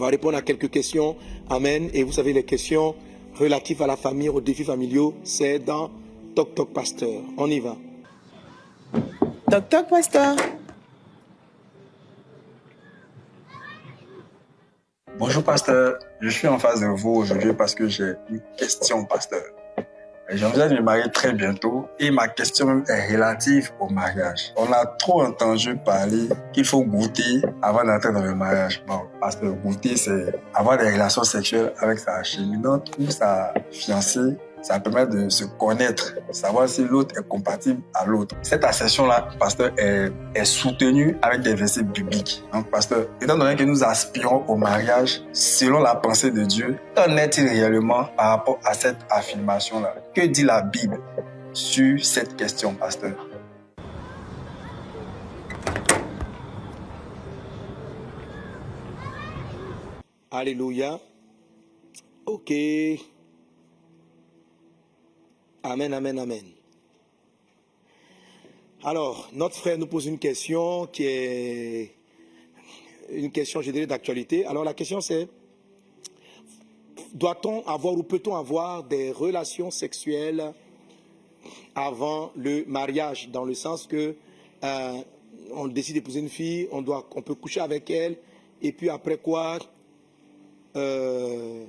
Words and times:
va 0.00 0.08
répondre 0.08 0.36
à 0.36 0.42
quelques 0.42 0.70
questions. 0.70 1.16
Amen. 1.48 1.90
Et 1.92 2.02
vous 2.02 2.12
savez, 2.12 2.32
les 2.32 2.44
questions 2.44 2.94
relatives 3.38 3.82
à 3.82 3.86
la 3.86 3.96
famille, 3.96 4.28
aux 4.28 4.40
défis 4.40 4.64
familiaux, 4.64 5.14
c'est 5.22 5.58
dans 5.60 5.90
Toc 6.34 6.54
Toc 6.54 6.72
Pasteur. 6.72 7.22
On 7.36 7.48
y 7.48 7.60
va. 7.60 7.76
Toc 9.50 9.68
Toc 9.68 9.88
Pasteur. 9.88 10.36
Bonjour 15.18 15.44
pasteur, 15.44 15.98
je 16.22 16.30
suis 16.30 16.48
en 16.48 16.58
face 16.58 16.80
de 16.80 16.86
vous 16.86 17.10
aujourd'hui 17.10 17.52
parce 17.52 17.74
que 17.74 17.86
j'ai 17.88 18.14
une 18.30 18.40
question 18.56 19.04
pasteur. 19.04 19.42
J'envisage 20.32 20.70
de 20.70 20.76
me 20.76 20.82
marier 20.82 21.10
très 21.12 21.32
bientôt 21.32 21.88
et 21.98 22.10
ma 22.12 22.28
question 22.28 22.84
est 22.86 23.12
relative 23.12 23.72
au 23.80 23.88
mariage. 23.88 24.52
On 24.56 24.72
a 24.72 24.86
trop 24.86 25.22
entendu 25.22 25.74
parler 25.76 26.28
qu'il 26.52 26.64
faut 26.64 26.84
goûter 26.84 27.42
avant 27.62 27.84
d'entrer 27.84 28.12
dans 28.12 28.22
le 28.22 28.34
mariage. 28.36 28.80
Bon, 28.86 29.00
parce 29.20 29.34
que 29.34 29.46
goûter, 29.46 29.96
c'est 29.96 30.32
avoir 30.54 30.78
des 30.78 30.88
relations 30.88 31.24
sexuelles 31.24 31.72
avec 31.80 31.98
sa 31.98 32.22
cheminante 32.22 32.92
ou 33.00 33.10
sa 33.10 33.52
fiancée 33.72 34.36
ça 34.62 34.78
permet 34.80 35.06
de 35.06 35.28
se 35.28 35.44
connaître, 35.44 36.14
savoir 36.30 36.68
si 36.68 36.84
l'autre 36.84 37.18
est 37.18 37.26
compatible 37.26 37.80
à 37.94 38.04
l'autre. 38.04 38.36
Cette 38.42 38.64
ascension-là, 38.64 39.28
pasteur, 39.38 39.70
est, 39.78 40.12
est 40.34 40.44
soutenue 40.44 41.16
avec 41.22 41.40
des 41.40 41.54
versets 41.54 41.82
bibliques. 41.82 42.42
Donc, 42.52 42.70
pasteur, 42.70 43.06
étant 43.20 43.38
donné 43.38 43.56
que 43.56 43.64
nous 43.64 43.82
aspirons 43.82 44.44
au 44.48 44.56
mariage 44.56 45.22
selon 45.32 45.80
la 45.80 45.94
pensée 45.94 46.30
de 46.30 46.44
Dieu, 46.44 46.78
qu'en 46.94 47.16
est-il 47.16 47.48
réellement 47.48 48.04
par 48.16 48.30
rapport 48.30 48.58
à 48.64 48.74
cette 48.74 48.98
affirmation-là? 49.10 49.94
Que 50.14 50.22
dit 50.26 50.42
la 50.42 50.62
Bible 50.62 51.00
sur 51.52 52.04
cette 52.04 52.36
question, 52.36 52.74
pasteur? 52.74 53.12
Alléluia. 60.30 60.98
Ok. 62.24 62.52
Amen, 65.62 65.92
amen, 65.92 66.18
amen. 66.18 66.44
Alors, 68.82 69.28
notre 69.34 69.56
frère 69.56 69.76
nous 69.76 69.86
pose 69.86 70.06
une 70.06 70.18
question 70.18 70.86
qui 70.86 71.04
est 71.04 71.94
une 73.10 73.30
question, 73.30 73.60
je 73.60 73.70
dirais, 73.70 73.86
d'actualité. 73.86 74.46
Alors, 74.46 74.64
la 74.64 74.72
question 74.72 75.02
c'est, 75.02 75.28
doit-on 77.12 77.62
avoir 77.66 77.92
ou 77.92 78.02
peut-on 78.02 78.36
avoir 78.36 78.84
des 78.84 79.10
relations 79.10 79.70
sexuelles 79.70 80.54
avant 81.74 82.32
le 82.36 82.64
mariage, 82.64 83.28
dans 83.28 83.44
le 83.44 83.52
sens 83.52 83.86
que 83.86 84.14
euh, 84.64 84.92
on 85.52 85.68
décide 85.68 85.96
d'épouser 85.96 86.20
une 86.20 86.30
fille, 86.30 86.68
on, 86.72 86.82
peut 86.82 87.34
coucher 87.34 87.60
avec 87.60 87.90
elle, 87.90 88.16
et 88.62 88.72
puis 88.72 88.88
après 88.88 89.18
quoi, 89.18 89.58
euh, 90.76 91.66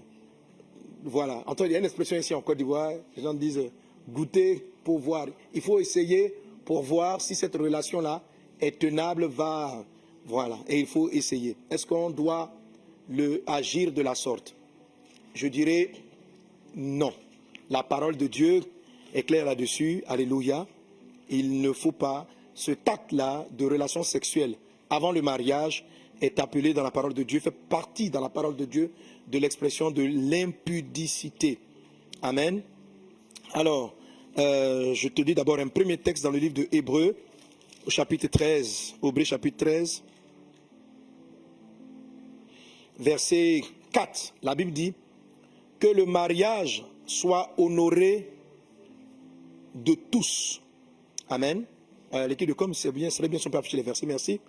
voilà. 1.03 1.44
il 1.59 1.72
y 1.72 1.75
a 1.75 1.80
une 1.80 1.86
expression 1.86 2.16
ici 2.16 2.34
en 2.34 2.42
Côte 2.42 2.58
d'Ivoire, 2.58 2.94
les 3.17 3.22
gens 3.23 3.34
disent 3.34 3.69
goûter 4.09 4.66
pour 4.83 4.99
voir. 4.99 5.27
Il 5.53 5.61
faut 5.61 5.80
essayer 5.80 6.33
pour 6.66 6.83
voir 6.83 7.21
si 7.21 7.35
cette 7.35 7.55
relation-là 7.55 8.21
est 8.59 8.80
tenable, 8.80 9.25
va. 9.25 9.83
Voilà. 10.25 10.59
Et 10.67 10.80
il 10.80 10.85
faut 10.85 11.09
essayer. 11.09 11.55
Est-ce 11.69 11.85
qu'on 11.85 12.09
doit 12.09 12.52
le 13.09 13.44
agir 13.47 13.91
de 13.91 14.02
la 14.02 14.16
sorte? 14.16 14.55
Je 15.33 15.47
dirais 15.47 15.91
non. 16.75 17.13
La 17.69 17.83
parole 17.83 18.17
de 18.17 18.27
Dieu 18.27 18.61
est 19.13 19.23
claire 19.23 19.45
là-dessus. 19.45 20.03
Alléluia. 20.07 20.67
Il 21.29 21.61
ne 21.61 21.72
faut 21.72 21.91
pas. 21.91 22.27
Ce 22.53 22.72
tact-là 22.72 23.45
de 23.57 23.66
relation 23.66 24.03
sexuelle 24.03 24.55
avant 24.89 25.13
le 25.13 25.22
mariage 25.22 25.85
est 26.22 26.38
appelé 26.39 26.73
dans 26.73 26.83
la 26.83 26.91
parole 26.91 27.13
de 27.13 27.23
Dieu, 27.23 27.39
fait 27.39 27.49
partie 27.49 28.09
dans 28.09 28.22
la 28.22 28.29
parole 28.29 28.55
de 28.55 28.66
Dieu 28.66 28.91
de 29.27 29.39
l'expression 29.39 29.89
de 29.89 30.03
l'impudicité. 30.03 31.57
Amen. 32.22 32.61
Alors, 33.53 33.94
euh, 34.38 34.94
je 34.94 35.09
te 35.09 35.21
dis 35.23 35.35
d'abord 35.35 35.59
un 35.59 35.67
premier 35.67 35.97
texte 35.97 36.23
dans 36.23 36.31
le 36.31 36.38
livre 36.38 36.53
de 36.53 36.67
Hébreu, 36.72 37.17
au 37.85 37.89
chapitre 37.89 38.28
13, 38.28 38.95
Hébreu 39.01 39.25
chapitre 39.25 39.57
13, 39.57 40.03
verset 42.97 43.61
4. 43.91 44.35
La 44.41 44.56
Bible 44.56 44.72
dit 44.72 44.94
que 45.79 45.88
le 45.88 46.06
mariage 46.06 46.85
soit 47.06 47.53
honoré 47.57 48.29
de 49.75 49.95
tous. 49.95 50.61
Amen. 51.28 51.66
Euh, 52.13 52.28
L'équipe 52.28 52.47
de 52.47 52.53
com, 52.53 52.73
c'est 52.73 52.91
bien, 52.94 53.09
serait 53.09 53.28
bien 53.28 53.38
si 53.38 53.47
on 53.47 53.51
peut 53.51 53.57
afficher 53.57 53.78
les 53.78 53.84
versets, 53.84 54.06
merci. 54.06 54.40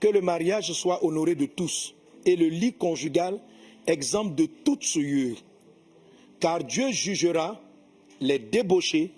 Que 0.00 0.08
le 0.08 0.20
mariage 0.20 0.72
soit 0.72 1.04
honoré 1.04 1.36
de 1.36 1.46
tous 1.46 1.94
et 2.26 2.34
le 2.34 2.46
lit 2.46 2.72
conjugal 2.72 3.40
exemple 3.86 4.34
de 4.34 4.46
toute 4.46 4.82
souillure. 4.82 5.36
Car 6.40 6.64
Dieu 6.64 6.90
jugera 6.90 7.60
les 8.20 8.38
débauchés 8.38 9.12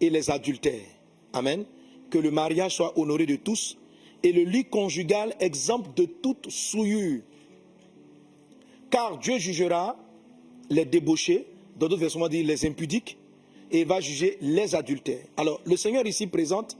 et 0.00 0.10
les 0.10 0.30
adultères. 0.30 0.86
Amen. 1.32 1.64
Que 2.10 2.18
le 2.18 2.30
mariage 2.30 2.76
soit 2.76 2.98
honoré 2.98 3.26
de 3.26 3.36
tous 3.36 3.76
et 4.22 4.32
le 4.32 4.42
lit 4.42 4.64
conjugal 4.64 5.34
exemple 5.40 5.90
de 5.96 6.06
toute 6.06 6.50
souillure. 6.50 7.20
Car 8.90 9.18
Dieu 9.18 9.38
jugera 9.38 9.96
les 10.70 10.84
débauchés, 10.84 11.46
dans 11.78 11.88
d'autres 11.88 12.00
versions 12.00 12.22
on 12.22 12.28
dit 12.28 12.42
les 12.42 12.64
impudiques, 12.66 13.18
et 13.70 13.84
va 13.84 14.00
juger 14.00 14.38
les 14.40 14.74
adultères. 14.74 15.24
Alors, 15.36 15.60
le 15.64 15.76
Seigneur 15.76 16.06
ici 16.06 16.26
présente 16.26 16.76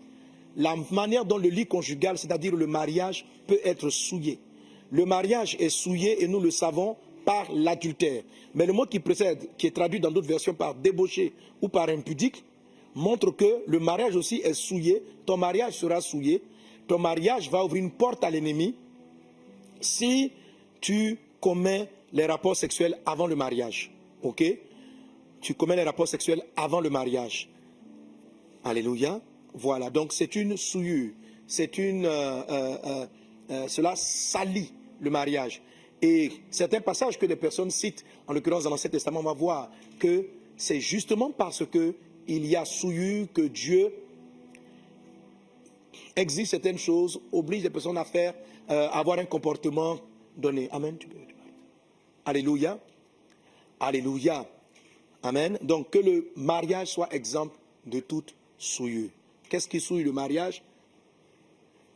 la 0.57 0.77
manière 0.91 1.25
dont 1.25 1.39
le 1.39 1.49
lit 1.49 1.67
conjugal, 1.67 2.17
c'est-à-dire 2.17 2.55
le 2.55 2.67
mariage, 2.67 3.27
peut 3.47 3.59
être 3.65 3.91
souillé. 3.91 4.39
Le 4.91 5.05
mariage 5.05 5.57
est 5.59 5.71
souillé 5.71 6.23
et 6.23 6.29
nous 6.29 6.41
le 6.41 6.51
savons 6.51 6.97
par 7.25 7.47
l'adultère. 7.53 8.23
Mais 8.55 8.67
le 8.67 8.73
mot 8.73 8.87
qui 8.87 9.01
précède, 9.01 9.49
qui 9.57 9.67
est 9.67 9.75
traduit 9.75 10.01
dans 10.01 10.11
d'autres 10.11 10.29
versions 10.29 10.55
par 10.55 10.75
débauché 10.75 11.33
ou 11.63 11.69
par 11.69 11.89
impudique, 11.89 12.45
montre 12.95 13.31
que 13.31 13.63
le 13.67 13.79
mariage 13.81 14.17
aussi 14.17 14.37
est 14.45 14.55
souillé. 14.55 15.03
Ton 15.27 15.37
mariage 15.37 15.75
sera 15.75 16.01
souillé. 16.01 16.43
Ton 16.87 16.99
mariage 16.99 17.51
va 17.51 17.65
ouvrir 17.65 17.83
une 17.83 17.91
porte 17.91 18.23
à 18.25 18.31
l'ennemi 18.31 18.75
si 19.81 20.33
tu 20.81 21.19
commets 21.41 21.89
les 22.13 22.27
rapports 22.27 22.57
sexuels 22.57 22.99
avant 23.07 23.27
le 23.27 23.37
mariage. 23.37 23.91
OK? 24.23 24.43
Tu 25.41 25.55
commets 25.55 25.77
les 25.77 25.83
rapports 25.83 26.09
sexuels 26.09 26.43
avant 26.57 26.81
le 26.81 26.91
mariage. 26.91 27.49
Alléluia. 28.65 29.21
Voilà, 29.53 29.91
donc 29.91 30.13
c'est 30.13 30.37
une 30.37 30.57
souillure. 30.57 31.11
C'est 31.47 31.79
une. 31.79 32.07
Euh, 32.07 32.43
euh, 32.49 33.07
euh, 33.51 33.69
cela 33.69 33.95
salit 33.95 34.73
le 35.01 35.11
mariage. 35.11 35.61
Et 36.05 36.33
certains 36.51 36.83
passages 36.83 37.19
que 37.19 37.25
les 37.25 37.35
personnes 37.35 37.71
citent, 37.71 38.05
en 38.27 38.35
l'occurrence 38.35 38.65
dans 38.65 38.71
l'Ancien 38.71 38.91
Testament, 38.91 39.21
on 39.21 39.23
va 39.23 39.33
voir 39.33 39.71
que 39.99 40.27
c'est 40.55 40.79
justement 40.79 41.31
parce 41.31 41.65
que 41.65 41.95
il 42.29 42.45
y 42.45 42.57
a 42.57 42.67
souillure 42.67 43.27
que 43.33 43.41
Dieu 43.41 43.91
exige 46.15 46.49
certaines 46.49 46.77
choses, 46.77 47.19
oblige 47.33 47.63
les 47.63 47.71
personnes 47.71 47.97
à 47.97 48.05
faire, 48.05 48.35
euh, 48.69 48.87
avoir 48.91 49.19
un 49.19 49.25
comportement 49.25 49.99
donné. 50.37 50.69
Amen. 50.73 50.99
Alléluia. 52.27 52.79
Alléluia. 53.81 54.47
Amen. 55.23 55.59
Donc 55.63 55.89
que 55.89 56.01
le 56.01 56.31
mariage 56.37 56.89
soit 56.89 57.11
exemple 57.15 57.57
de 57.87 58.01
toute 58.01 58.35
souillure. 58.59 59.09
Qu'est-ce 59.49 59.69
qui 59.69 59.81
souille 59.81 60.05
le 60.05 60.13
mariage? 60.13 60.63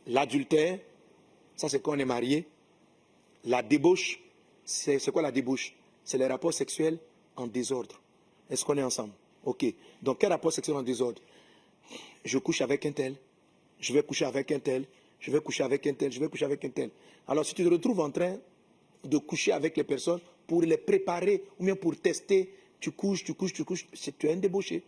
L'adultère, 0.07 0.79
ça 1.55 1.69
c'est 1.69 1.79
quand 1.79 1.91
on 1.91 1.99
est 1.99 2.05
marié. 2.05 2.47
La 3.45 3.63
débauche, 3.63 4.19
c'est 4.63 5.11
quoi 5.11 5.21
la 5.21 5.31
débauche? 5.31 5.73
C'est 6.03 6.17
les 6.17 6.27
rapports 6.27 6.53
sexuels 6.53 6.99
en 7.35 7.47
désordre. 7.47 8.01
Est-ce 8.49 8.65
qu'on 8.65 8.77
est 8.77 8.83
ensemble? 8.83 9.13
Ok. 9.45 9.65
Donc, 10.01 10.19
quel 10.19 10.31
rapport 10.31 10.51
sexuel 10.51 10.75
en 10.77 10.83
désordre? 10.83 11.21
Je 12.25 12.37
couche 12.37 12.61
avec 12.61 12.85
un 12.85 12.91
tel, 12.91 13.15
je 13.79 13.93
vais 13.93 14.03
coucher 14.03 14.25
avec 14.25 14.51
un 14.51 14.59
tel, 14.59 14.85
je 15.19 15.31
vais 15.31 15.39
coucher 15.39 15.63
avec 15.63 15.87
un 15.87 15.93
tel, 15.93 16.11
je 16.11 16.19
vais 16.19 16.27
coucher 16.27 16.45
avec 16.45 16.63
un 16.65 16.69
tel. 16.69 16.91
Alors, 17.27 17.45
si 17.45 17.53
tu 17.53 17.63
te 17.63 17.69
retrouves 17.69 18.01
en 18.01 18.11
train 18.11 18.37
de 19.03 19.17
coucher 19.17 19.53
avec 19.53 19.77
les 19.77 19.83
personnes 19.83 20.19
pour 20.45 20.61
les 20.61 20.77
préparer 20.77 21.43
ou 21.59 21.65
bien 21.65 21.75
pour 21.75 21.95
tester, 21.95 22.53
tu 22.79 22.91
couches, 22.91 23.23
tu 23.23 23.33
couches, 23.33 23.53
tu 23.53 23.63
couches, 23.63 23.87
tu 24.17 24.27
es 24.27 24.33
un 24.33 24.37
débauché. 24.37 24.83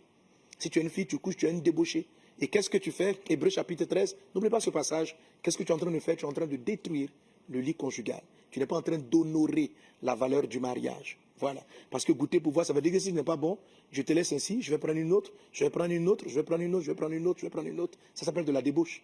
Si 0.58 0.68
tu 0.68 0.78
es 0.78 0.82
une 0.82 0.90
fille, 0.90 1.06
tu 1.06 1.18
couches, 1.18 1.36
tu 1.36 1.46
es 1.46 1.50
un 1.50 1.58
débauché. 1.58 2.06
Et 2.38 2.48
qu'est-ce 2.48 2.68
que 2.68 2.78
tu 2.78 2.92
fais? 2.92 3.18
Hébreu 3.28 3.48
chapitre 3.48 3.84
13, 3.84 4.16
n'oublie 4.34 4.50
pas 4.50 4.60
ce 4.60 4.70
passage. 4.70 5.16
Qu'est-ce 5.42 5.56
que 5.56 5.62
tu 5.62 5.72
es 5.72 5.74
en 5.74 5.78
train 5.78 5.90
de 5.90 5.98
faire? 6.00 6.16
Tu 6.16 6.24
es 6.24 6.28
en 6.28 6.32
train 6.32 6.46
de 6.46 6.56
détruire 6.56 7.08
le 7.48 7.60
lit 7.60 7.74
conjugal. 7.74 8.22
Tu 8.52 8.60
n'es 8.60 8.66
pas 8.66 8.76
en 8.76 8.82
train 8.82 8.98
d'honorer 8.98 9.72
la 10.02 10.14
valeur 10.14 10.46
du 10.46 10.60
mariage. 10.60 11.18
Voilà. 11.38 11.64
Parce 11.90 12.04
que 12.04 12.12
goûter 12.12 12.38
pour 12.38 12.52
voir, 12.52 12.64
ça 12.64 12.72
veut 12.72 12.80
dire 12.80 12.92
que 12.92 13.00
si 13.00 13.08
ce 13.08 13.14
n'est 13.14 13.24
pas 13.24 13.36
bon, 13.36 13.58
je 13.90 14.02
te 14.02 14.12
laisse 14.12 14.32
ainsi, 14.32 14.62
je 14.62 14.70
vais 14.70 14.78
prendre 14.78 14.98
une 14.98 15.12
autre, 15.12 15.32
je 15.50 15.64
vais 15.64 15.70
prendre 15.70 15.92
une 15.92 16.06
autre, 16.06 16.24
je 16.28 16.34
vais 16.34 16.44
prendre 16.44 16.62
une 16.62 16.74
autre, 16.74 16.84
je 16.84 16.90
vais 16.90 16.96
prendre 16.96 17.14
une 17.14 17.26
autre, 17.26 17.40
je 17.40 17.46
vais 17.46 17.50
prendre 17.50 17.68
une 17.68 17.80
autre. 17.80 17.98
Ça 18.14 18.24
s'appelle 18.24 18.44
de 18.44 18.52
la 18.52 18.62
débauche. 18.62 19.02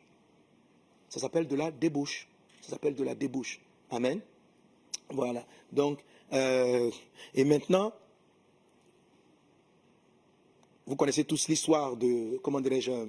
Ça 1.09 1.19
s'appelle 1.19 1.49
de 1.49 1.57
la 1.57 1.73
débauche. 1.73 2.29
Ça 2.61 2.71
s'appelle 2.71 2.95
de 2.95 3.03
la 3.03 3.15
débauche. 3.15 3.61
Amen. 3.91 4.21
Voilà. 5.11 5.45
Donc, 5.73 5.99
euh, 6.33 6.91
et 7.35 7.45
maintenant, 7.45 7.93
vous 10.87 10.97
connaissez 10.97 11.25
tous 11.25 11.49
l'histoire 11.49 11.97
de, 11.97 12.39
comment 12.43 12.61
dirais-je, 12.61 13.09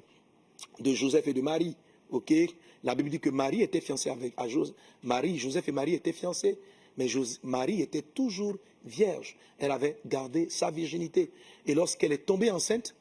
de 0.80 0.94
Joseph 0.94 1.28
et 1.28 1.34
de 1.34 1.42
Marie. 1.42 1.76
Ok? 2.10 2.34
La 2.84 2.96
Bible 2.96 3.10
dit 3.10 3.20
que 3.20 3.30
Marie 3.30 3.62
était 3.62 3.82
fiancée 3.82 4.10
avec 4.10 4.34
à 4.38 4.48
Joseph. 4.48 4.76
Marie, 5.04 5.38
Joseph 5.38 5.68
et 5.68 5.72
Marie 5.72 5.94
étaient 5.94 6.14
fiancés. 6.14 6.58
Mais 6.98 7.08
Marie 7.44 7.82
était 7.82 8.02
toujours 8.02 8.58
vierge. 8.86 9.38
Elle 9.58 9.72
avait 9.72 9.98
gardé 10.06 10.50
sa 10.50 10.72
virginité. 10.72 11.32
Et 11.66 11.74
lorsqu'elle 11.74 12.12
est 12.12 12.26
tombée 12.26 12.52
enceinte, 12.52 12.96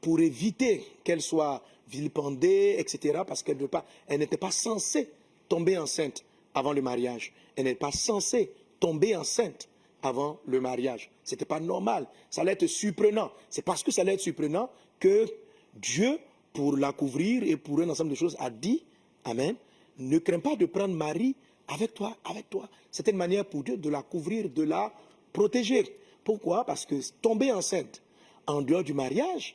pour 0.00 0.20
éviter 0.20 0.84
qu'elle 1.04 1.22
soit 1.22 1.62
vilipendée, 1.88 2.76
etc., 2.78 3.22
parce 3.26 3.42
qu'elle 3.42 3.56
n'était 3.56 4.36
pas, 4.36 4.46
pas 4.48 4.50
censée 4.50 5.08
tomber 5.48 5.78
enceinte 5.78 6.24
avant 6.54 6.72
le 6.72 6.82
mariage. 6.82 7.32
Elle 7.56 7.64
n'est 7.64 7.74
pas 7.74 7.92
censée 7.92 8.52
tomber 8.80 9.16
enceinte 9.16 9.68
avant 10.02 10.38
le 10.46 10.60
mariage. 10.60 11.10
Ce 11.24 11.34
n'était 11.34 11.44
pas 11.44 11.60
normal. 11.60 12.06
Ça 12.30 12.42
allait 12.42 12.52
être 12.52 12.66
surprenant. 12.66 13.30
C'est 13.50 13.62
parce 13.62 13.82
que 13.82 13.90
ça 13.90 14.02
allait 14.02 14.14
être 14.14 14.20
surprenant 14.20 14.70
que 15.00 15.26
Dieu, 15.74 16.18
pour 16.56 16.78
la 16.78 16.92
couvrir 16.92 17.42
et 17.42 17.58
pour 17.58 17.80
un 17.80 17.90
ensemble 17.90 18.10
de 18.10 18.14
choses, 18.14 18.34
a 18.40 18.48
dit, 18.48 18.82
Amen, 19.24 19.54
ne 19.98 20.18
crains 20.18 20.40
pas 20.40 20.56
de 20.56 20.64
prendre 20.64 20.94
Marie 20.94 21.36
avec 21.68 21.92
toi, 21.92 22.16
avec 22.24 22.48
toi. 22.48 22.66
C'était 22.90 23.10
une 23.10 23.18
manière 23.18 23.44
pour 23.44 23.62
Dieu 23.62 23.76
de 23.76 23.90
la 23.90 24.02
couvrir, 24.02 24.48
de 24.48 24.62
la 24.62 24.90
protéger. 25.34 25.84
Pourquoi? 26.24 26.64
Parce 26.64 26.86
que 26.86 26.94
tomber 27.20 27.52
enceinte 27.52 28.00
en 28.46 28.62
dehors 28.62 28.82
du 28.82 28.94
mariage, 28.94 29.54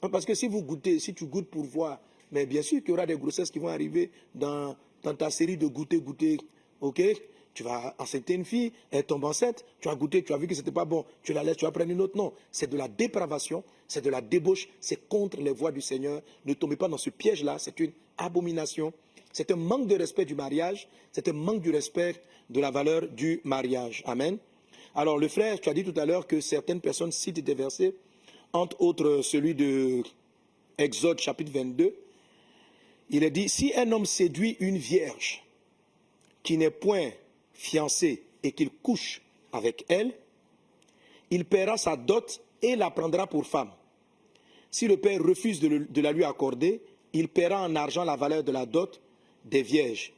parce 0.00 0.24
que 0.24 0.34
si 0.34 0.46
vous 0.46 0.62
goûtez, 0.62 1.00
si 1.00 1.12
tu 1.12 1.26
goûtes 1.26 1.48
pour 1.50 1.64
voir, 1.64 1.98
mais 2.30 2.46
bien 2.46 2.62
sûr 2.62 2.78
qu'il 2.80 2.90
y 2.90 2.92
aura 2.92 3.04
des 3.04 3.16
grossesses 3.16 3.50
qui 3.50 3.58
vont 3.58 3.68
arriver 3.68 4.12
dans, 4.32 4.76
dans 5.02 5.14
ta 5.14 5.30
série 5.30 5.56
de 5.56 5.66
goûter, 5.66 5.98
goûter, 5.98 6.38
ok? 6.80 7.02
Tu 7.52 7.64
vas 7.64 7.96
enceinter 7.98 8.34
une 8.34 8.44
fille, 8.44 8.72
elle 8.92 9.02
tombe 9.02 9.24
enceinte, 9.24 9.64
tu 9.80 9.88
as 9.88 9.96
goûté, 9.96 10.22
tu 10.22 10.32
as 10.32 10.36
vu 10.36 10.46
que 10.46 10.54
ce 10.54 10.60
n'était 10.60 10.70
pas 10.70 10.84
bon, 10.84 11.04
tu 11.24 11.32
la 11.32 11.42
laisses, 11.42 11.56
tu 11.56 11.64
vas 11.64 11.72
prendre 11.72 11.90
une 11.90 12.00
autre. 12.00 12.16
Non, 12.16 12.32
c'est 12.52 12.70
de 12.70 12.76
la 12.76 12.86
dépravation, 12.86 13.64
c'est 13.88 14.02
de 14.02 14.10
la 14.10 14.20
débauche, 14.20 14.68
c'est 14.80 15.08
contre 15.08 15.40
les 15.40 15.50
voies 15.50 15.72
du 15.72 15.80
Seigneur. 15.80 16.20
Ne 16.44 16.54
tombez 16.54 16.76
pas 16.76 16.88
dans 16.88 16.98
ce 16.98 17.10
piège-là, 17.10 17.56
c'est 17.58 17.80
une 17.80 17.92
abomination. 18.18 18.92
C'est 19.32 19.50
un 19.50 19.56
manque 19.56 19.86
de 19.86 19.96
respect 19.96 20.24
du 20.24 20.34
mariage, 20.34 20.88
c'est 21.12 21.28
un 21.28 21.32
manque 21.32 21.62
du 21.62 21.70
respect 21.70 22.16
de 22.50 22.60
la 22.60 22.70
valeur 22.70 23.08
du 23.08 23.40
mariage. 23.44 24.02
Amen. 24.06 24.38
Alors, 24.94 25.18
le 25.18 25.28
frère, 25.28 25.60
tu 25.60 25.68
as 25.68 25.74
dit 25.74 25.84
tout 25.84 25.98
à 25.98 26.06
l'heure 26.06 26.26
que 26.26 26.40
certaines 26.40 26.80
personnes 26.80 27.12
citent 27.12 27.42
des 27.42 27.54
versets, 27.54 27.94
entre 28.52 28.80
autres 28.80 29.22
celui 29.22 29.54
de 29.54 30.02
Exode 30.76 31.20
chapitre 31.20 31.52
22. 31.52 31.94
Il 33.10 33.24
est 33.24 33.30
dit, 33.30 33.48
si 33.48 33.72
un 33.74 33.90
homme 33.92 34.06
séduit 34.06 34.56
une 34.60 34.76
vierge 34.76 35.44
qui 36.42 36.58
n'est 36.58 36.70
point 36.70 37.10
fiancée 37.52 38.24
et 38.42 38.52
qu'il 38.52 38.70
couche 38.70 39.22
avec 39.52 39.84
elle, 39.88 40.12
il 41.30 41.44
paiera 41.44 41.76
sa 41.76 41.96
dot 41.96 42.40
et 42.62 42.76
la 42.76 42.90
prendra 42.90 43.26
pour 43.26 43.46
femme. 43.46 43.70
Si 44.70 44.86
le 44.86 44.96
père 44.96 45.22
refuse 45.22 45.60
de, 45.60 46.00
la 46.00 46.12
lui 46.12 46.24
accorder, 46.24 46.80
il 47.12 47.28
paiera 47.28 47.62
en 47.62 47.74
argent 47.76 48.04
la 48.04 48.16
valeur 48.16 48.44
de 48.44 48.52
la 48.52 48.66
dot 48.66 49.00
des 49.44 49.62
vierges. 49.62 50.12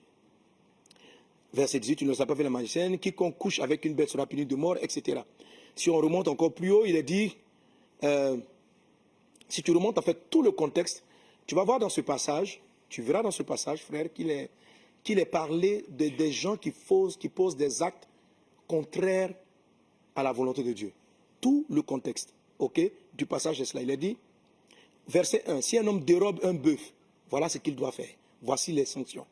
Verset 1.52 1.80
18, 1.80 2.02
il 2.02 2.08
ne 2.08 2.14
pas 2.14 2.34
fait 2.34 2.42
la 2.42 2.50
magicienne, 2.50 2.98
quiconque 2.98 3.36
couche 3.36 3.60
avec 3.60 3.84
une 3.84 3.94
bête 3.94 4.08
sera 4.08 4.26
puni 4.26 4.46
de 4.46 4.54
mort, 4.54 4.76
etc. 4.80 5.20
Si 5.74 5.90
on 5.90 5.96
remonte 5.96 6.28
encore 6.28 6.52
plus 6.52 6.70
haut, 6.70 6.84
il 6.84 6.96
est 6.96 7.02
dit, 7.02 7.36
euh, 8.04 8.36
si 9.48 9.62
tu 9.62 9.72
remontes 9.72 9.98
en 9.98 10.02
fait 10.02 10.30
tout 10.30 10.42
le 10.42 10.52
contexte, 10.52 11.04
tu 11.46 11.54
vas 11.54 11.64
voir 11.64 11.78
dans 11.78 11.88
ce 11.88 12.00
passage, 12.00 12.60
tu 12.88 13.02
verras 13.02 13.22
dans 13.22 13.30
ce 13.30 13.42
passage, 13.42 13.82
frère, 13.82 14.12
qu'il 14.12 14.30
est 14.30 14.50
qu'il 15.02 15.18
est 15.18 15.26
parlé 15.26 15.84
de, 15.88 16.08
des 16.08 16.32
gens 16.32 16.56
qui 16.56 16.70
posent, 16.70 17.16
qui 17.16 17.28
posent 17.28 17.56
des 17.56 17.82
actes 17.82 18.08
contraires 18.66 19.32
à 20.14 20.22
la 20.22 20.32
volonté 20.32 20.62
de 20.62 20.72
Dieu. 20.72 20.92
Tout 21.40 21.64
le 21.70 21.82
contexte, 21.82 22.34
ok, 22.58 22.80
du 23.14 23.26
passage 23.26 23.58
de 23.58 23.64
cela. 23.64 23.82
Il 23.82 23.90
est 23.90 23.96
dit, 23.96 24.16
verset 25.10 25.42
1, 25.46 25.60
si 25.60 25.78
un 25.78 25.86
homme 25.86 26.00
dérobe 26.00 26.40
un 26.42 26.54
bœuf, 26.54 26.92
voilà 27.28 27.48
ce 27.48 27.58
qu'il 27.58 27.76
doit 27.76 27.92
faire. 27.92 28.08
Voici 28.42 28.72
les 28.72 28.84
sanctions. 28.84 29.26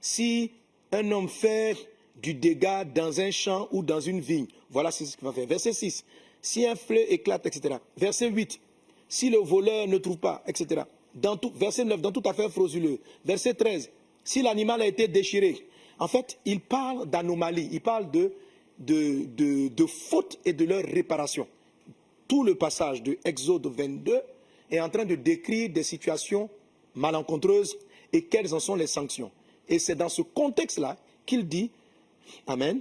Si 0.00 0.50
un 0.92 1.10
homme 1.12 1.28
fait 1.28 1.76
du 2.16 2.34
dégât 2.34 2.84
dans 2.84 3.20
un 3.20 3.30
champ 3.30 3.68
ou 3.70 3.82
dans 3.82 4.00
une 4.00 4.20
vigne, 4.20 4.46
voilà 4.70 4.90
ce 4.90 5.04
qu'il 5.04 5.24
va 5.24 5.32
faire. 5.32 5.46
Verset 5.46 5.72
6, 5.72 6.04
si 6.42 6.66
un 6.66 6.74
fleuve 6.74 7.06
éclate, 7.08 7.46
etc. 7.46 7.76
Verset 7.96 8.28
8, 8.28 8.60
si 9.08 9.30
le 9.30 9.38
voleur 9.38 9.86
ne 9.86 9.98
trouve 9.98 10.18
pas, 10.18 10.42
etc. 10.46 10.82
Dans 11.14 11.36
tout, 11.36 11.52
verset 11.54 11.84
9, 11.84 12.00
dans 12.00 12.12
toute 12.12 12.26
affaire 12.26 12.50
frauduleuse. 12.50 12.98
Verset 13.24 13.54
13, 13.54 13.90
si 14.24 14.42
l'animal 14.42 14.82
a 14.82 14.86
été 14.86 15.08
déchiré. 15.08 15.66
En 15.98 16.08
fait, 16.08 16.38
il 16.44 16.60
parle 16.60 17.08
d'anomalie, 17.08 17.68
il 17.72 17.80
parle 17.80 18.10
de, 18.10 18.32
de, 18.78 19.68
de, 19.68 19.86
fautes 19.86 20.38
et 20.44 20.52
de 20.52 20.64
leur 20.64 20.84
réparation. 20.84 21.48
Tout 22.28 22.44
le 22.44 22.54
passage 22.54 23.02
de 23.02 23.18
Exode 23.24 23.66
22 23.66 24.20
est 24.70 24.80
en 24.80 24.88
train 24.88 25.04
de 25.04 25.14
décrire 25.14 25.70
des 25.70 25.82
situations 25.82 26.50
malencontreuses 26.94 27.76
et 28.12 28.24
quelles 28.24 28.54
en 28.54 28.60
sont 28.60 28.74
les 28.74 28.86
sanctions. 28.86 29.30
Et 29.68 29.78
c'est 29.78 29.94
dans 29.94 30.08
ce 30.08 30.22
contexte-là 30.22 30.96
qu'il 31.26 31.46
dit, 31.46 31.70
Amen, 32.46 32.80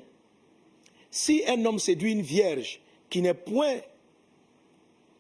si 1.12 1.44
un 1.48 1.64
homme 1.66 1.80
séduit 1.80 2.12
une 2.12 2.22
vierge 2.22 2.82
qui 3.10 3.22
n'est 3.22 3.34
point, 3.34 3.78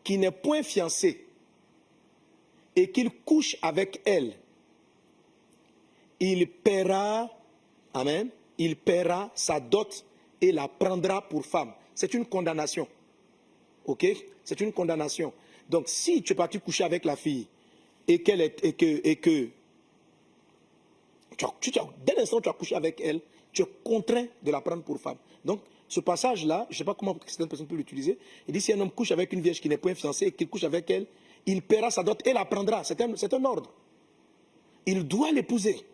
qui 0.03 0.17
n'est 0.17 0.31
point 0.31 0.63
fiancée 0.63 1.25
et 2.75 2.91
qu'il 2.91 3.09
couche 3.09 3.57
avec 3.61 4.01
elle, 4.05 4.35
il 6.19 6.47
paiera, 6.47 7.29
Amen, 7.93 8.29
il 8.57 8.75
paiera 8.75 9.31
sa 9.35 9.59
dot 9.59 10.05
et 10.41 10.51
la 10.51 10.67
prendra 10.67 11.27
pour 11.27 11.45
femme. 11.45 11.73
C'est 11.95 12.13
une 12.13 12.25
condamnation. 12.25 12.87
Ok? 13.85 14.05
C'est 14.43 14.61
une 14.61 14.71
condamnation. 14.71 15.33
Donc, 15.69 15.87
si 15.87 16.21
tu 16.21 16.33
es 16.33 16.35
parti 16.35 16.59
coucher 16.59 16.83
avec 16.83 17.05
la 17.05 17.15
fille 17.15 17.47
et 18.07 18.21
qu'elle 18.21 18.41
est, 18.41 18.63
et 18.63 18.73
que, 18.73 19.01
et 19.03 19.15
que 19.17 19.49
tu 21.59 21.71
dès 22.05 22.15
l'instant 22.15 22.37
où 22.37 22.41
tu 22.41 22.49
as 22.49 22.53
couché 22.53 22.75
avec 22.75 23.01
elle, 23.01 23.21
tu 23.51 23.61
es 23.61 23.65
contraint 23.83 24.25
de 24.41 24.51
la 24.51 24.61
prendre 24.61 24.83
pour 24.83 24.99
femme. 24.99 25.17
Donc, 25.43 25.61
ce 25.87 25.99
passage-là, 25.99 26.65
je 26.69 26.75
ne 26.75 26.77
sais 26.79 26.83
pas 26.83 26.95
comment 26.95 27.17
certaines 27.25 27.47
personnes 27.47 27.67
peuvent 27.67 27.77
l'utiliser. 27.77 28.17
Il 28.47 28.53
dit 28.53 28.61
si 28.61 28.73
un 28.73 28.79
homme 28.79 28.91
couche 28.91 29.11
avec 29.11 29.31
une 29.33 29.41
vierge 29.41 29.61
qui 29.61 29.69
n'est 29.69 29.77
point 29.77 29.95
fiancée 29.95 30.25
et 30.25 30.31
qu'il 30.31 30.49
couche 30.49 30.63
avec 30.63 30.89
elle, 30.89 31.05
il 31.45 31.61
paiera 31.61 31.89
sa 31.91 32.03
dot 32.03 32.25
et 32.25 32.33
la 32.33 32.45
prendra. 32.45 32.83
C'est 32.83 32.99
un 33.33 33.45
ordre. 33.45 33.71
Il 34.85 35.07
doit 35.07 35.31
l'épouser. 35.31 35.85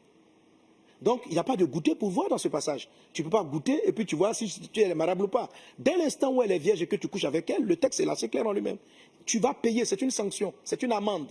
Donc, 1.04 1.22
il 1.26 1.34
n'y 1.34 1.38
a 1.38 1.44
pas 1.44 1.58
de 1.58 1.66
goûter 1.66 1.96
pour 1.96 2.10
voir 2.10 2.30
dans 2.30 2.38
ce 2.38 2.48
passage. 2.48 2.88
Tu 3.12 3.22
ne 3.22 3.26
peux 3.26 3.38
pas 3.38 3.44
goûter 3.44 3.82
et 3.86 3.92
puis 3.92 4.06
tu 4.06 4.16
vois 4.16 4.34
si 4.34 4.50
tu 4.72 4.80
es 4.80 4.96
marable 4.96 5.24
ou 5.24 5.28
pas. 5.28 5.50
Dès 5.78 5.98
l'instant 5.98 6.32
où 6.32 6.42
elle 6.42 6.52
est 6.54 6.60
vierge 6.60 6.82
et 6.82 6.88
que 6.88 6.96
tu 6.96 7.10
couches 7.10 7.26
avec 7.26 7.50
elle, 7.50 7.64
le 7.64 7.76
texte 7.76 8.00
est 8.00 8.06
là, 8.06 8.16
c'est 8.16 8.30
clair 8.30 8.48
en 8.48 8.54
lui-même. 8.54 8.78
Tu 9.26 9.40
vas 9.40 9.54
payer, 9.54 9.84
c'est 9.84 10.02
une 10.02 10.12
sanction, 10.12 10.54
c'est 10.64 10.82
une 10.82 10.94
amende. 10.94 11.28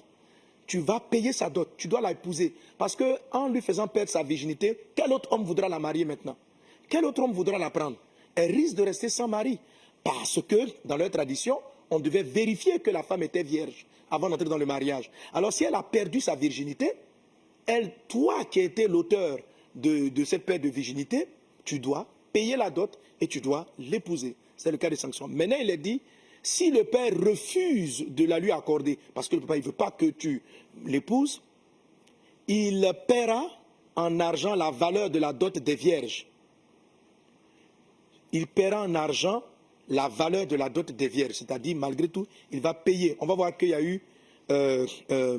Tu 0.67 0.79
vas 0.79 1.01
payer 1.01 1.33
sa 1.33 1.49
dot, 1.49 1.71
tu 1.79 1.89
dois 1.89 2.03
la 2.03 2.13
épouser. 2.13 2.55
Parce 2.77 2.95
qu'en 2.95 3.49
lui 3.49 3.63
faisant 3.63 3.89
perdre 3.89 4.11
sa 4.11 4.23
virginité, 4.23 4.79
quel 4.95 5.11
autre 5.11 5.33
homme 5.33 5.45
voudra 5.45 5.71
la 5.71 5.79
marier 5.79 6.05
maintenant? 6.05 6.37
Quel 6.91 7.07
autre 7.07 7.23
homme 7.23 7.33
voudra 7.33 7.57
la 7.57 7.71
prendre? 7.71 7.97
Elle 8.35 8.53
risque 8.53 8.77
de 8.77 8.83
rester 8.83 9.09
sans 9.09 9.27
mari. 9.27 9.59
Parce 10.05 10.41
que, 10.47 10.57
dans 10.85 10.99
leur 10.99 11.11
tradition, 11.11 11.59
on 11.91 11.99
devait 11.99 12.23
vérifier 12.23 12.81
que 12.81 12.91
la 12.91 13.03
femme 13.03 13.23
était 13.23 13.43
vierge 13.43 13.87
avant 14.11 14.29
d'entrer 14.29 14.49
dans 14.49 14.59
le 14.59 14.67
mariage. 14.67 15.11
Alors 15.33 15.53
si 15.53 15.65
elle 15.65 15.75
a 15.75 15.83
perdu 15.83 16.21
sa 16.21 16.35
virginité, 16.35 16.93
elle, 17.67 17.93
toi 18.09 18.45
qui 18.45 18.61
étais 18.61 18.87
l'auteur 18.87 19.39
de, 19.75 20.25
cette 20.25 20.45
perte 20.45 20.63
de 20.63 20.69
virginité, 20.69 21.27
tu 21.65 21.79
dois 21.79 22.07
payer 22.33 22.57
la 22.57 22.71
dot 22.71 22.99
et 23.21 23.27
tu 23.27 23.41
dois 23.41 23.67
l'épouser. 23.79 24.35
C'est 24.57 24.71
le 24.71 24.77
cas 24.77 24.91
des 24.91 24.97
sanctions. 24.97 25.29
Maintenant, 25.29 25.57
il 25.61 25.71
est 25.71 25.77
dit, 25.77 26.01
si 26.43 26.71
le 26.71 26.85
père 26.85 27.13
refuse 27.15 28.05
de 28.09 28.25
la 28.25 28.39
lui 28.39 28.51
accorder, 28.51 28.99
parce 29.15 29.29
que 29.29 29.37
le 29.37 29.43
papa 29.43 29.57
ne 29.57 29.63
veut 29.63 29.73
pas 29.73 29.91
que 29.91 30.07
tu 30.07 30.43
l'épouses, 30.85 31.43
il 32.49 32.93
paiera 33.07 33.45
en 33.95 34.21
argent 34.21 34.55
la 34.55 34.71
valeur 34.71 35.11
de 35.11 35.19
la 35.19 35.33
dot 35.33 35.59
des 35.59 35.77
vierges. 35.77 36.27
Il 38.33 38.47
paiera 38.47 38.83
en 38.83 38.95
argent 38.95 39.43
la 39.89 40.09
valeur 40.09 40.47
de 40.47 40.57
la 40.57 40.69
dot 40.69 40.91
des 40.91 41.09
vierges. 41.09 41.35
C'est-à-dire, 41.35 41.77
malgré 41.77 42.09
tout, 42.09 42.27
il 42.51 42.61
va 42.61 42.75
payer. 42.75 43.17
On 43.21 43.27
va 43.27 43.35
voir 43.35 43.57
qu'il 43.57 43.69
y 43.69 43.75
a 43.75 43.83
eu 43.83 44.01
euh, 44.51 44.87
euh, 45.11 45.39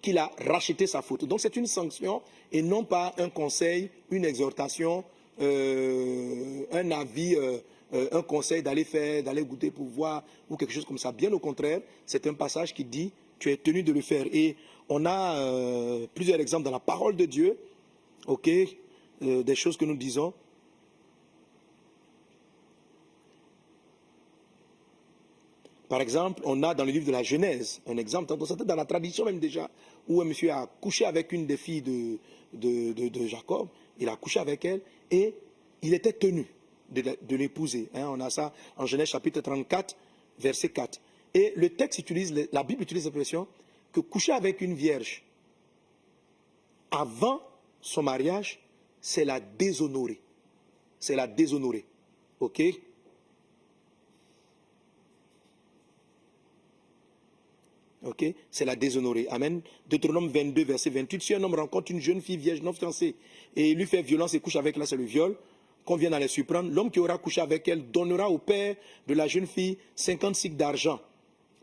qu'il 0.00 0.18
a 0.18 0.30
racheté 0.46 0.86
sa 0.86 1.02
faute. 1.02 1.24
Donc 1.24 1.40
c'est 1.40 1.56
une 1.56 1.66
sanction 1.66 2.22
et 2.52 2.62
non 2.62 2.84
pas 2.84 3.14
un 3.18 3.28
conseil, 3.28 3.90
une 4.10 4.24
exhortation, 4.24 5.04
euh, 5.40 6.64
un 6.72 6.90
avis, 6.90 7.34
euh, 7.36 7.58
euh, 7.94 8.08
un 8.12 8.22
conseil 8.22 8.62
d'aller 8.62 8.84
faire, 8.84 9.22
d'aller 9.22 9.42
goûter 9.42 9.70
pour 9.70 9.86
voir 9.86 10.22
ou 10.48 10.56
quelque 10.56 10.72
chose 10.72 10.84
comme 10.84 10.98
ça. 10.98 11.12
Bien 11.12 11.32
au 11.32 11.38
contraire, 11.38 11.80
c'est 12.06 12.26
un 12.26 12.34
passage 12.34 12.74
qui 12.74 12.84
dit 12.84 13.12
tu 13.38 13.50
es 13.50 13.56
tenu 13.56 13.82
de 13.82 13.92
le 13.92 14.00
faire. 14.00 14.26
Et 14.32 14.56
on 14.88 15.06
a 15.06 16.06
plusieurs 16.14 16.40
exemples 16.40 16.64
dans 16.64 16.70
la 16.70 16.80
parole 16.80 17.16
de 17.16 17.24
Dieu, 17.24 17.56
ok, 18.26 18.50
des 19.20 19.54
choses 19.54 19.76
que 19.78 19.84
nous 19.86 19.96
disons 19.96 20.34
Par 25.90 26.00
exemple, 26.00 26.40
on 26.44 26.62
a 26.62 26.72
dans 26.72 26.84
le 26.84 26.92
livre 26.92 27.06
de 27.06 27.10
la 27.10 27.24
Genèse 27.24 27.80
un 27.84 27.96
exemple, 27.96 28.32
dans 28.64 28.76
la 28.76 28.84
tradition 28.84 29.24
même 29.24 29.40
déjà, 29.40 29.68
où 30.08 30.22
un 30.22 30.24
monsieur 30.24 30.52
a 30.52 30.68
couché 30.80 31.04
avec 31.04 31.32
une 31.32 31.46
des 31.46 31.56
filles 31.56 31.82
de, 31.82 33.26
Jacob, 33.26 33.66
il 33.98 34.08
a 34.08 34.14
couché 34.14 34.38
avec 34.38 34.64
elle 34.64 34.82
et 35.10 35.34
il 35.82 35.92
était 35.92 36.12
tenu 36.12 36.46
de, 36.92 37.34
l'épouser. 37.34 37.88
Hein. 37.92 38.06
on 38.08 38.20
a 38.20 38.30
ça 38.30 38.54
en 38.76 38.86
Genèse 38.86 39.08
chapitre 39.08 39.40
34, 39.40 39.96
verset 40.38 40.68
4. 40.68 41.00
Et 41.34 41.52
le 41.56 41.70
texte 41.70 41.98
utilise, 41.98 42.32
la 42.52 42.62
Bible 42.62 42.84
utilise 42.84 43.04
l'expression 43.04 43.48
que 43.92 43.98
coucher 43.98 44.30
avec 44.30 44.60
une 44.60 44.74
vierge 44.74 45.24
avant 46.92 47.40
son 47.80 48.04
mariage 48.04 48.60
c'est 49.00 49.24
la 49.24 49.40
déshonorer. 49.40 50.20
C'est 51.00 51.16
la 51.16 51.26
déshonorer. 51.26 51.84
OK? 52.38 52.62
C'est 58.50 58.64
la 58.64 58.76
déshonorer. 58.76 59.26
Amen. 59.30 59.60
Deutéronome 59.88 60.28
22, 60.28 60.64
verset 60.64 60.90
28. 60.90 61.22
Si 61.22 61.34
un 61.34 61.42
homme 61.42 61.54
rencontre 61.54 61.92
une 61.92 62.00
jeune 62.00 62.20
fille 62.20 62.36
vierge 62.36 62.62
non 62.62 62.72
fiancée 62.72 63.14
et 63.56 63.74
lui 63.74 63.86
fait 63.86 64.02
violence 64.02 64.34
et 64.34 64.40
couche 64.40 64.56
avec 64.56 64.76
elle, 64.76 64.86
c'est 64.86 64.96
le 64.96 65.04
viol, 65.04 65.36
qu'on 65.84 65.96
vienne 65.96 66.14
à 66.14 66.18
les 66.18 66.28
surprendre. 66.28 66.70
L'homme 66.70 66.90
qui 66.90 67.00
aura 67.00 67.18
couché 67.18 67.40
avec 67.40 67.66
elle 67.68 67.90
donnera 67.90 68.28
au 68.30 68.38
père 68.38 68.76
de 69.06 69.14
la 69.14 69.26
jeune 69.26 69.46
fille 69.46 69.78
50 69.96 70.34
cycles 70.34 70.56
d'argent 70.56 71.00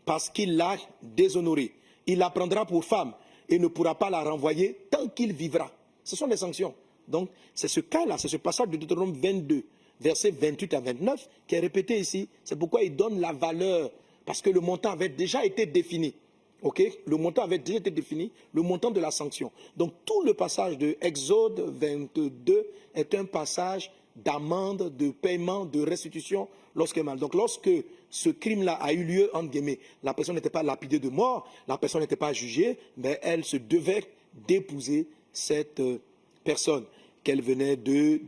parce 0.04 0.30
qu'il 0.30 0.56
l'a 0.56 0.76
déshonorée. 1.02 1.72
Il 2.06 2.18
la 2.18 2.30
prendra 2.30 2.64
pour 2.64 2.84
femme 2.84 3.12
et 3.48 3.58
ne 3.58 3.66
pourra 3.66 3.94
pas 3.94 4.10
la 4.10 4.22
renvoyer 4.22 4.76
tant 4.90 5.08
qu'il 5.08 5.32
vivra. 5.32 5.70
Ce 6.04 6.16
sont 6.16 6.26
les 6.26 6.38
sanctions. 6.38 6.74
Donc, 7.06 7.30
c'est 7.54 7.68
ce 7.68 7.80
cas-là, 7.80 8.18
c'est 8.18 8.28
ce 8.28 8.36
passage 8.36 8.68
de 8.68 8.76
Deutéronome 8.76 9.12
22, 9.12 9.64
verset 10.00 10.30
28 10.30 10.74
à 10.74 10.80
29, 10.80 11.28
qui 11.46 11.54
est 11.54 11.60
répété 11.60 11.98
ici. 11.98 12.28
C'est 12.44 12.58
pourquoi 12.58 12.82
il 12.82 12.94
donne 12.94 13.20
la 13.20 13.32
valeur, 13.32 13.90
parce 14.24 14.42
que 14.42 14.50
le 14.50 14.60
montant 14.60 14.92
avait 14.92 15.08
déjà 15.08 15.44
été 15.44 15.66
défini. 15.66 16.14
Le 16.62 17.16
montant 17.16 17.42
avait 17.42 17.58
déjà 17.58 17.78
été 17.78 17.90
défini, 17.90 18.32
le 18.52 18.62
montant 18.62 18.90
de 18.90 19.00
la 19.00 19.10
sanction. 19.10 19.52
Donc 19.76 19.92
tout 20.04 20.22
le 20.22 20.34
passage 20.34 20.76
de 20.76 20.96
Exode 21.00 21.60
22 21.60 22.66
est 22.94 23.14
un 23.14 23.24
passage 23.24 23.92
d'amende, 24.16 24.96
de 24.96 25.10
paiement, 25.10 25.64
de 25.64 25.80
restitution 25.80 26.48
lorsque 26.74 26.98
mal. 26.98 27.18
Donc 27.18 27.34
lorsque 27.34 27.70
ce 28.10 28.30
crime-là 28.30 28.74
a 28.74 28.92
eu 28.92 29.04
lieu, 29.04 29.30
entre 29.34 29.50
guillemets, 29.50 29.78
la 30.02 30.14
personne 30.14 30.34
n'était 30.34 30.50
pas 30.50 30.62
lapidée 30.62 30.98
de 30.98 31.08
mort, 31.08 31.48
la 31.68 31.78
personne 31.78 32.00
n'était 32.00 32.16
pas 32.16 32.32
jugée, 32.32 32.78
mais 32.96 33.18
elle 33.22 33.44
se 33.44 33.56
devait 33.56 34.04
d'épouser 34.46 35.06
cette 35.32 35.80
euh, 35.80 35.98
personne 36.44 36.84
qu'elle 37.22 37.42
venait 37.42 37.76
de, 37.76 38.20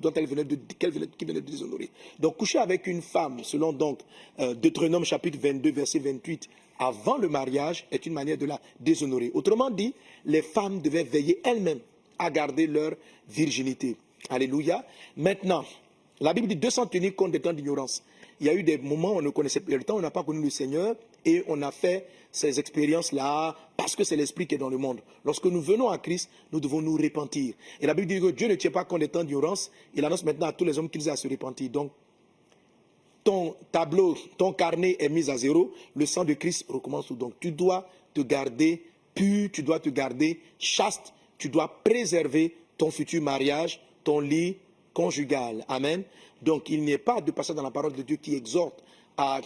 dont 0.00 0.12
elle 0.14 0.26
venait 0.26 0.44
de, 0.44 0.56
qu'elle 0.78 0.90
venait, 0.90 1.08
qui 1.08 1.24
venait 1.24 1.40
de 1.40 1.50
déshonorer. 1.50 1.90
Donc 2.18 2.36
coucher 2.36 2.58
avec 2.58 2.86
une 2.86 3.02
femme, 3.02 3.42
selon 3.42 3.72
donc 3.72 4.00
euh, 4.38 4.54
Deutéronome 4.54 5.04
chapitre 5.04 5.38
22, 5.40 5.72
verset 5.72 5.98
28, 5.98 6.48
avant 6.80 7.18
le 7.18 7.28
mariage 7.28 7.86
est 7.92 8.06
une 8.06 8.14
manière 8.14 8.38
de 8.38 8.46
la 8.46 8.58
déshonorer. 8.80 9.30
Autrement 9.34 9.70
dit, 9.70 9.94
les 10.24 10.42
femmes 10.42 10.80
devaient 10.80 11.04
veiller 11.04 11.40
elles-mêmes 11.44 11.80
à 12.18 12.30
garder 12.30 12.66
leur 12.66 12.92
virginité. 13.28 13.96
Alléluia. 14.30 14.84
Maintenant, 15.16 15.64
la 16.20 16.32
Bible 16.32 16.48
dit 16.48 16.56
200 16.56 16.86
tenir 16.86 17.14
compte 17.14 17.32
des 17.32 17.40
temps 17.40 17.52
d'ignorance. 17.52 18.02
Il 18.40 18.46
y 18.46 18.50
a 18.50 18.54
eu 18.54 18.62
des 18.62 18.78
moments 18.78 19.12
où 19.12 19.18
on 19.18 19.22
ne 19.22 19.28
connaissait 19.28 19.60
pas 19.60 19.72
le 19.72 19.84
temps, 19.84 19.96
on 19.96 20.00
n'a 20.00 20.10
pas 20.10 20.22
connu 20.22 20.42
le 20.42 20.50
Seigneur 20.50 20.96
et 21.26 21.44
on 21.48 21.60
a 21.60 21.70
fait 21.70 22.06
ces 22.32 22.58
expériences-là 22.58 23.54
parce 23.76 23.94
que 23.94 24.02
c'est 24.02 24.16
l'Esprit 24.16 24.46
qui 24.46 24.54
est 24.54 24.58
dans 24.58 24.70
le 24.70 24.78
monde. 24.78 25.00
Lorsque 25.24 25.44
nous 25.44 25.60
venons 25.60 25.90
à 25.90 25.98
Christ, 25.98 26.30
nous 26.50 26.60
devons 26.60 26.80
nous 26.80 26.96
repentir. 26.96 27.54
Et 27.80 27.86
la 27.86 27.92
Bible 27.92 28.08
dit 28.08 28.20
que 28.20 28.30
Dieu 28.30 28.48
ne 28.48 28.54
tient 28.54 28.70
pas 28.70 28.84
compte 28.84 29.00
des 29.00 29.08
temps 29.08 29.24
d'ignorance. 29.24 29.70
Il 29.94 30.04
annonce 30.04 30.24
maintenant 30.24 30.46
à 30.46 30.52
tous 30.52 30.64
les 30.64 30.78
hommes 30.78 30.88
qu'ils 30.88 31.08
aient 31.08 31.12
à 31.12 31.16
se 31.16 31.28
repentir. 31.28 31.68
Donc, 31.68 31.92
ton 33.24 33.54
tableau, 33.72 34.16
ton 34.38 34.52
carnet 34.52 34.96
est 34.98 35.08
mis 35.08 35.30
à 35.30 35.36
zéro, 35.36 35.72
le 35.94 36.06
sang 36.06 36.24
de 36.24 36.34
Christ 36.34 36.66
recommence 36.68 37.06
tout. 37.06 37.16
Donc 37.16 37.34
tu 37.40 37.52
dois 37.52 37.88
te 38.14 38.20
garder 38.20 38.82
pur, 39.14 39.50
tu 39.52 39.62
dois 39.62 39.80
te 39.80 39.88
garder 39.88 40.40
chaste, 40.58 41.12
tu 41.38 41.48
dois 41.48 41.82
préserver 41.84 42.56
ton 42.78 42.90
futur 42.90 43.22
mariage, 43.22 43.80
ton 44.04 44.20
lit 44.20 44.56
conjugal. 44.94 45.64
Amen. 45.68 46.02
Donc 46.42 46.70
il 46.70 46.82
n'y 46.82 46.94
a 46.94 46.98
pas 46.98 47.20
de 47.20 47.30
passage 47.30 47.56
dans 47.56 47.62
la 47.62 47.70
parole 47.70 47.92
de 47.92 48.02
Dieu 48.02 48.16
qui 48.16 48.34
exhorte 48.34 48.82
à 49.16 49.40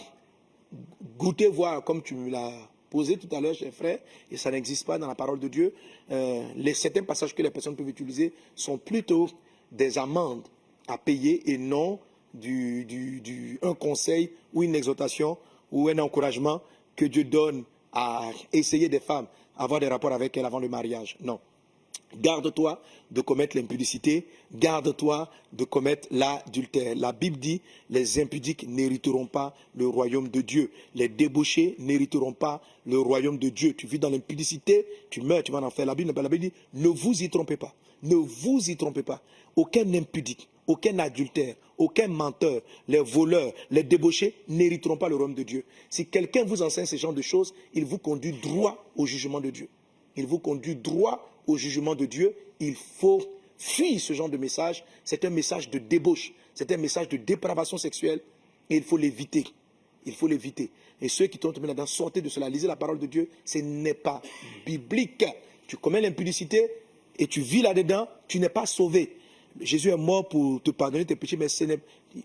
goûter, 1.17 1.47
voir, 1.47 1.83
comme 1.83 2.01
tu 2.01 2.15
me 2.15 2.29
l'as 2.29 2.53
posé 2.89 3.17
tout 3.17 3.33
à 3.35 3.41
l'heure, 3.41 3.53
cher 3.53 3.73
frère, 3.73 3.99
et 4.31 4.37
ça 4.37 4.51
n'existe 4.51 4.85
pas 4.85 4.97
dans 4.97 5.07
la 5.07 5.15
parole 5.15 5.39
de 5.39 5.47
Dieu. 5.47 5.73
Euh, 6.11 6.47
les 6.55 6.73
certains 6.73 7.03
passages 7.03 7.35
que 7.35 7.41
les 7.41 7.49
personnes 7.49 7.75
peuvent 7.75 7.89
utiliser 7.89 8.33
sont 8.55 8.77
plutôt 8.77 9.27
des 9.71 9.97
amendes 9.97 10.47
à 10.87 10.97
payer 10.97 11.51
et 11.51 11.57
non 11.57 11.99
du, 12.35 13.59
un 13.61 13.73
conseil 13.73 14.31
ou 14.53 14.63
une 14.63 14.75
exhortation 14.75 15.37
ou 15.71 15.89
un 15.89 15.97
encouragement 15.99 16.61
que 16.95 17.05
Dieu 17.05 17.23
donne 17.23 17.63
à 17.91 18.29
essayer 18.53 18.89
des 18.89 18.99
femmes 18.99 19.27
avoir 19.57 19.79
des 19.79 19.87
rapports 19.87 20.13
avec 20.13 20.35
elles 20.37 20.45
avant 20.45 20.59
le 20.59 20.69
mariage. 20.69 21.17
Non. 21.21 21.39
Garde-toi 22.21 22.81
de 23.11 23.21
commettre 23.21 23.57
l'impudicité, 23.57 24.25
garde-toi 24.53 25.29
de 25.51 25.63
commettre 25.65 26.07
l'adultère. 26.11 26.95
La 26.95 27.11
Bible 27.11 27.37
dit, 27.37 27.61
les 27.89 28.21
impudiques 28.21 28.65
n'hériteront 28.67 29.25
pas 29.25 29.53
le 29.75 29.87
royaume 29.87 30.29
de 30.29 30.41
Dieu. 30.41 30.71
Les 30.93 31.09
débauchés 31.09 31.75
n'hériteront 31.79 32.33
pas 32.33 32.61
le 32.85 32.99
royaume 32.99 33.37
de 33.37 33.49
Dieu. 33.49 33.73
Tu 33.73 33.87
vis 33.87 33.99
dans 33.99 34.09
l'impudicité, 34.09 34.85
tu 35.09 35.21
meurs, 35.21 35.43
tu 35.43 35.51
vas 35.51 35.59
en 35.59 35.63
enfer. 35.63 35.85
La 35.85 35.95
Bible, 35.95 36.13
la 36.15 36.29
Bible 36.29 36.49
dit, 36.49 36.53
ne 36.73 36.87
vous 36.87 37.21
y 37.21 37.29
trompez 37.29 37.57
pas. 37.57 37.73
Ne 38.03 38.15
vous 38.15 38.69
y 38.69 38.77
trompez 38.77 39.03
pas. 39.03 39.21
Aucun 39.55 39.93
impudique, 39.93 40.47
aucun 40.67 40.99
adultère, 40.99 41.55
aucun 41.77 42.07
menteur, 42.07 42.61
les 42.87 42.99
voleurs, 42.99 43.53
les 43.69 43.83
débauchés 43.83 44.35
n'hériteront 44.47 44.97
pas 44.97 45.09
le 45.09 45.15
royaume 45.15 45.35
de 45.35 45.43
Dieu. 45.43 45.63
Si 45.89 46.07
quelqu'un 46.07 46.43
vous 46.43 46.61
enseigne 46.61 46.85
ce 46.85 46.95
genre 46.95 47.13
de 47.13 47.21
choses, 47.21 47.53
il 47.73 47.85
vous 47.85 47.97
conduit 47.97 48.33
droit 48.33 48.85
au 48.95 49.05
jugement 49.05 49.41
de 49.41 49.49
Dieu. 49.49 49.69
Il 50.15 50.25
vous 50.25 50.39
conduit 50.39 50.75
droit 50.75 51.29
au 51.47 51.57
jugement 51.57 51.95
de 51.95 52.05
Dieu. 52.05 52.35
Il 52.59 52.75
faut 52.75 53.21
fuir 53.57 53.99
ce 53.99 54.13
genre 54.13 54.29
de 54.29 54.37
message. 54.37 54.83
C'est 55.03 55.25
un 55.25 55.29
message 55.29 55.69
de 55.69 55.77
débauche. 55.77 56.31
C'est 56.53 56.71
un 56.71 56.77
message 56.77 57.09
de 57.09 57.17
dépravation 57.17 57.77
sexuelle. 57.77 58.21
Et 58.69 58.77
il 58.77 58.83
faut 58.83 58.97
l'éviter. 58.97 59.43
Il 60.05 60.13
faut 60.13 60.27
l'éviter. 60.27 60.71
Et 61.01 61.09
ceux 61.09 61.27
qui 61.27 61.37
tombent 61.37 61.63
là-dedans, 61.65 61.85
sortez 61.85 62.21
de 62.21 62.29
cela. 62.29 62.49
Lisez 62.49 62.67
la 62.67 62.75
parole 62.75 62.99
de 62.99 63.07
Dieu. 63.07 63.29
Ce 63.43 63.57
n'est 63.57 63.93
pas 63.93 64.21
biblique. 64.65 65.25
Tu 65.67 65.77
commets 65.77 66.01
l'impudicité 66.01 66.69
et 67.17 67.27
tu 67.27 67.41
vis 67.41 67.61
là-dedans, 67.61 68.07
tu 68.27 68.39
n'es 68.39 68.49
pas 68.49 68.65
sauvé. 68.65 69.17
Jésus 69.61 69.89
est 69.89 69.97
mort 69.97 70.27
pour 70.27 70.61
te 70.61 70.71
pardonner 70.71 71.05
tes 71.05 71.15
péchés, 71.15 71.37
mais 71.37 71.47
ce 71.47 71.63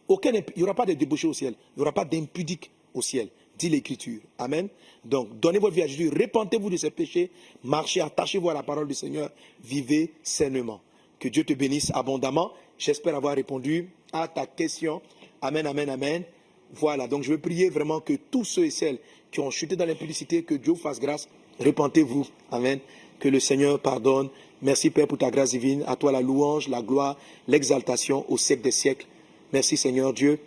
aucun, 0.08 0.32
il 0.32 0.44
n'y 0.56 0.62
aura 0.62 0.74
pas 0.74 0.86
de 0.86 0.94
débauché 0.94 1.26
au 1.26 1.32
ciel. 1.32 1.54
Il 1.76 1.80
n'y 1.80 1.82
aura 1.82 1.92
pas 1.92 2.04
d'impudique 2.04 2.70
au 2.94 3.02
ciel, 3.02 3.28
dit 3.58 3.68
l'Écriture. 3.68 4.20
Amen. 4.38 4.68
Donc, 5.04 5.38
donnez 5.40 5.58
votre 5.58 5.74
vie 5.74 5.82
à 5.82 5.86
Jésus, 5.86 6.08
répentez-vous 6.08 6.70
de 6.70 6.76
ces 6.76 6.90
péchés, 6.90 7.30
marchez, 7.64 8.00
attachez-vous 8.00 8.50
à 8.50 8.54
la 8.54 8.62
parole 8.62 8.86
du 8.86 8.94
Seigneur, 8.94 9.30
vivez 9.62 10.12
sainement. 10.22 10.80
Que 11.18 11.28
Dieu 11.28 11.44
te 11.44 11.52
bénisse 11.52 11.90
abondamment. 11.94 12.52
J'espère 12.78 13.14
avoir 13.14 13.34
répondu 13.34 13.90
à 14.12 14.26
ta 14.26 14.46
question. 14.46 15.02
Amen, 15.42 15.66
amen, 15.66 15.90
amen. 15.90 16.24
Voilà, 16.72 17.08
donc 17.08 17.24
je 17.24 17.32
veux 17.32 17.38
prier 17.38 17.68
vraiment 17.68 18.00
que 18.00 18.14
tous 18.14 18.44
ceux 18.44 18.64
et 18.64 18.70
celles 18.70 18.98
qui 19.30 19.40
ont 19.40 19.50
chuté 19.50 19.76
dans 19.76 19.84
l'impudicité, 19.84 20.42
que 20.42 20.54
Dieu 20.54 20.74
fasse 20.74 20.98
grâce. 20.98 21.28
Répentez-vous. 21.58 22.26
Amen. 22.50 22.80
Que 23.18 23.28
le 23.28 23.38
Seigneur 23.38 23.78
pardonne 23.80 24.30
Merci 24.62 24.90
Père 24.90 25.06
pour 25.06 25.18
ta 25.18 25.30
grâce 25.30 25.50
divine. 25.50 25.84
À 25.86 25.96
toi 25.96 26.12
la 26.12 26.20
louange, 26.20 26.68
la 26.68 26.82
gloire, 26.82 27.16
l'exaltation 27.48 28.24
au 28.28 28.36
siècle 28.36 28.62
des 28.62 28.70
siècles. 28.70 29.06
Merci 29.52 29.76
Seigneur 29.76 30.12
Dieu 30.12 30.38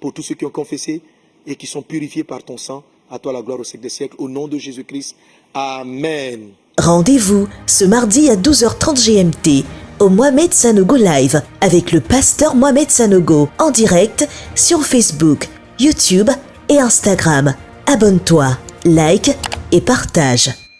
pour 0.00 0.12
tous 0.12 0.22
ceux 0.22 0.34
qui 0.34 0.44
ont 0.44 0.50
confessé 0.50 1.02
et 1.46 1.56
qui 1.56 1.66
sont 1.66 1.82
purifiés 1.82 2.24
par 2.24 2.42
ton 2.42 2.56
sang. 2.56 2.82
À 3.10 3.18
toi 3.18 3.32
la 3.32 3.42
gloire 3.42 3.60
au 3.60 3.64
siècle 3.64 3.82
des 3.82 3.88
siècles. 3.88 4.16
Au 4.18 4.28
nom 4.28 4.48
de 4.48 4.58
Jésus-Christ. 4.58 5.16
Amen. 5.54 6.50
Rendez-vous 6.78 7.48
ce 7.66 7.84
mardi 7.84 8.30
à 8.30 8.36
12h30 8.36 8.94
GMT 9.04 9.64
au 10.00 10.08
Mohamed 10.08 10.52
Sanogo 10.52 10.96
Live 10.96 11.42
avec 11.60 11.92
le 11.92 12.00
pasteur 12.00 12.54
Mohamed 12.54 12.90
Sanogo 12.90 13.48
en 13.58 13.70
direct 13.70 14.26
sur 14.54 14.84
Facebook, 14.84 15.48
YouTube 15.78 16.30
et 16.68 16.78
Instagram. 16.78 17.54
Abonne-toi, 17.86 18.56
like 18.84 19.36
et 19.72 19.80
partage. 19.80 20.59